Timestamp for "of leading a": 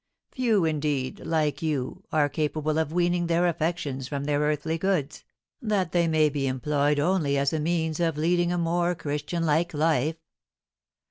7.99-8.57